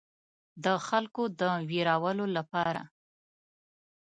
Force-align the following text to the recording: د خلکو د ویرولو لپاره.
د 0.63 0.65
خلکو 0.87 1.23
د 1.39 1.41
ویرولو 1.69 2.25
لپاره. 2.37 2.81